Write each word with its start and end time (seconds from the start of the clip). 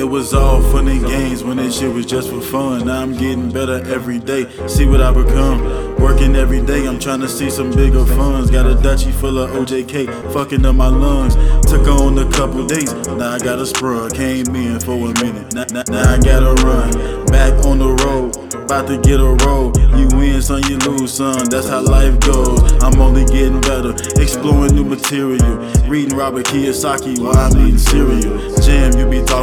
It 0.00 0.08
was 0.08 0.32
all 0.32 0.62
fun 0.62 0.88
and 0.88 1.04
games 1.04 1.44
when 1.44 1.58
this 1.58 1.78
shit 1.78 1.92
was 1.92 2.06
just 2.06 2.30
for 2.30 2.40
fun. 2.40 2.86
Now 2.86 3.02
I'm 3.02 3.12
getting 3.12 3.52
better 3.52 3.86
every 3.86 4.18
day. 4.18 4.46
See 4.66 4.86
what 4.86 5.02
I 5.02 5.12
become. 5.12 5.60
Working 6.00 6.36
every 6.36 6.62
day, 6.62 6.88
I'm 6.88 6.98
trying 6.98 7.20
to 7.20 7.28
see 7.28 7.50
some 7.50 7.70
bigger 7.70 8.06
funds. 8.06 8.50
Got 8.50 8.64
a 8.64 8.74
Dutchie 8.74 9.12
full 9.12 9.38
of 9.38 9.50
OJK, 9.50 10.32
fucking 10.32 10.64
up 10.64 10.74
my 10.74 10.88
lungs. 10.88 11.34
Took 11.66 11.86
on 11.88 12.16
a 12.16 12.30
couple 12.32 12.66
days, 12.66 12.94
now 13.08 13.32
I 13.32 13.38
got 13.38 13.58
a 13.58 13.66
sprung. 13.66 14.08
Came 14.12 14.56
in 14.56 14.80
for 14.80 14.94
a 14.94 15.12
minute, 15.22 15.52
now, 15.52 15.66
now, 15.70 15.82
now 15.90 16.14
I 16.14 16.18
gotta 16.18 16.54
run. 16.64 17.26
Back 17.26 17.52
on 17.66 17.78
the 17.78 17.92
road, 18.02 18.54
about 18.54 18.86
to 18.88 18.96
get 18.96 19.20
a 19.20 19.36
roll. 19.44 19.76
You 19.98 20.08
win 20.16 20.40
some, 20.40 20.62
you 20.64 20.78
lose 20.78 21.12
some, 21.12 21.44
that's 21.44 21.68
how 21.68 21.82
life 21.82 22.18
goes. 22.20 22.72
I'm 22.82 22.98
only 22.98 23.26
getting 23.26 23.60
better, 23.60 23.94
exploring 24.18 24.74
new 24.74 24.84
material. 24.84 25.56
Reading 25.86 26.16
Robert 26.16 26.46
Kiyosaki 26.46 27.18
while 27.20 27.36
I'm 27.36 27.52
eating 27.60 27.76
cereal. 27.76 28.56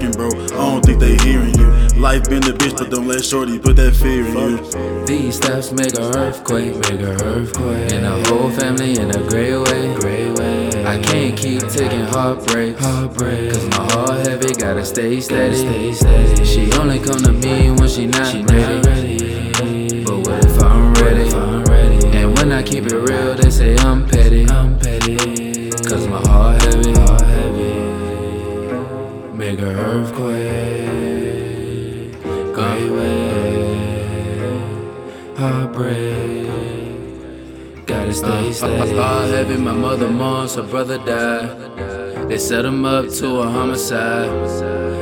Jam, 0.00 0.12
you 0.12 0.16
be 0.16 0.16
talking, 0.16 0.46
bro, 0.46 0.56
I 0.56 0.70
don't 0.70 0.84
think 0.84 1.00
they 1.00 1.16
hearing 1.18 1.54
you. 1.58 1.68
Life 2.00 2.28
been 2.28 2.40
the 2.40 2.52
bitch, 2.52 2.78
but 2.78 2.90
don't 2.90 3.06
let 3.06 3.24
shorty 3.24 3.58
put 3.58 3.76
that 3.76 3.94
fear 3.94 4.26
in 4.26 4.36
you. 4.36 5.06
These 5.06 5.36
steps 5.36 5.72
make 5.72 5.94
a 5.94 6.02
earthquake, 6.16 6.74
make 6.76 7.00
a 7.00 7.12
earthquake. 7.24 7.92
And 7.92 8.04
the 8.04 8.28
whole 8.28 8.50
family 8.50 8.98
in 8.98 9.10
a 9.10 9.28
great 9.28 9.56
way, 9.56 9.94
great 10.00 10.38
way. 10.38 10.84
I 10.84 11.00
can't 11.00 11.36
keep 11.36 11.60
taking 11.68 12.04
heartbreaks, 12.06 12.80
heartbreak. 12.80 13.52
Cause 13.52 13.68
my 13.68 13.92
heart 13.92 14.26
heavy, 14.26 14.54
gotta 14.54 14.84
stay 14.84 15.20
steady, 15.20 15.56
stay 15.56 15.92
steady. 15.92 16.44
She 16.44 16.72
only 16.78 16.98
come 16.98 17.22
to 17.22 17.32
me 17.32 17.70
when 17.70 17.88
she 17.88 18.06
not, 18.06 18.26
she 18.26 18.42
ready. 18.44 18.76
not 18.76 18.86
ready. 18.86 20.04
But 20.04 20.18
what 20.18 20.44
if 20.44 20.62
I'm 20.62 20.94
ready? 20.94 21.28
If 21.28 21.34
I'm 21.34 21.64
ready? 21.64 22.06
And 22.16 22.36
when 22.38 22.52
I 22.52 22.62
keep 22.62 22.86
it 22.86 22.94
real, 22.94 23.34
they 23.34 23.50
say 23.50 23.76
I'm 23.76 24.06
petty, 24.06 24.48
I'm 24.48 24.78
petty. 24.78 25.39
Make 29.40 29.60
a 29.60 29.72
earthquake, 29.72 31.32
great 32.52 32.90
way, 32.90 34.12
heartbreak. 35.34 36.46
Gotta 37.86 38.12
stay 38.12 38.28
uh, 38.28 38.50
uh, 38.50 38.52
steady. 38.52 38.96
Heart 38.98 39.30
heavy, 39.30 39.56
my 39.56 39.72
mother 39.72 40.10
mourns, 40.10 40.56
her 40.56 40.62
brother 40.62 40.98
died. 40.98 42.28
They 42.28 42.36
set 42.36 42.66
him 42.66 42.84
up 42.84 43.08
to 43.08 43.40
a 43.40 43.48
homicide. 43.48 44.28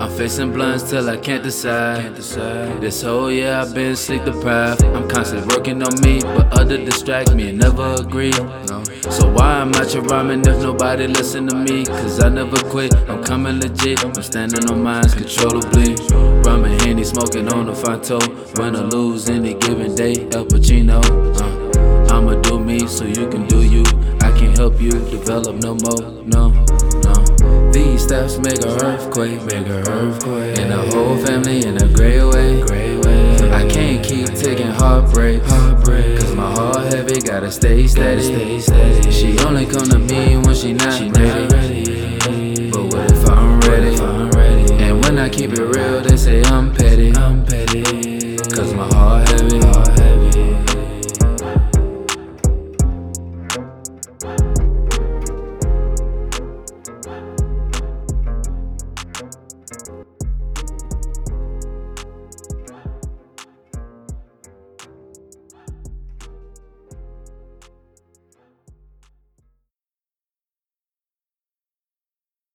I'm 0.00 0.10
facing 0.16 0.52
blunts 0.52 0.88
till 0.88 1.10
I 1.10 1.16
can't 1.16 1.42
decide. 1.42 2.14
This 2.14 3.02
whole 3.02 3.32
year 3.32 3.52
I've 3.52 3.74
been 3.74 3.96
sleep 3.96 4.24
deprived. 4.24 4.84
I'm 4.84 5.08
constantly 5.08 5.56
working 5.56 5.82
on 5.82 6.00
me, 6.02 6.20
but 6.20 6.56
other 6.56 6.76
distract 6.76 7.34
me 7.34 7.48
and 7.48 7.58
never 7.58 7.96
agree. 7.98 8.32
So 9.60 9.66
why 9.66 9.66
am 9.66 9.74
I 9.76 10.08
rhyming 10.08 10.40
if 10.46 10.62
nobody 10.62 11.06
listen 11.06 11.46
to 11.48 11.54
me? 11.54 11.84
Cause 11.84 12.18
I 12.24 12.30
never 12.30 12.56
quit. 12.70 12.94
I'm 13.10 13.22
coming 13.22 13.60
legit. 13.60 14.02
I'm 14.02 14.14
standing 14.22 14.64
on 14.70 14.82
minds 14.82 15.12
controllably. 15.12 15.96
Rhyming 16.46 16.78
handy, 16.80 17.04
smoking 17.04 17.46
on 17.52 17.66
the 17.66 17.72
Fonto. 17.72 18.18
Win 18.58 18.74
or 18.74 18.84
lose 18.84 19.28
any 19.28 19.52
given 19.52 19.94
day, 19.94 20.14
Al 20.32 20.46
Pacino. 20.46 21.04
Uh, 21.36 22.16
I'ma 22.16 22.40
do 22.40 22.58
me 22.58 22.86
so 22.86 23.04
you 23.04 23.28
can 23.28 23.46
do 23.48 23.60
you. 23.60 23.84
I 24.22 24.32
can't 24.32 24.56
help 24.56 24.80
you 24.80 24.92
develop 24.92 25.56
no 25.56 25.74
more. 25.74 26.10
No, 26.24 26.48
no. 27.04 27.70
These 27.70 28.04
steps 28.04 28.38
make 28.38 28.64
a 28.64 28.70
earthquake, 28.82 29.42
make 29.44 29.66
a 29.66 29.84
earthquake. 29.90 30.58
And 30.58 30.72
the 30.72 30.90
whole 30.90 31.18
family 31.18 31.66
in 31.66 31.76
a 31.76 31.88
great 31.92 32.24
way. 32.24 32.62
I 33.52 33.68
can't 33.68 34.02
keep 34.02 34.26
taking 34.28 34.68
heartbreak, 34.68 35.42
gotta 37.20 37.50
stay 37.50 37.86
steady. 37.86 38.60
She 39.10 39.38
only 39.40 39.66
come 39.66 39.88
to 39.88 39.98
me 39.98 40.36
when 40.36 40.54
she 40.54 40.72
not 40.72 41.16
ready. 41.16 41.79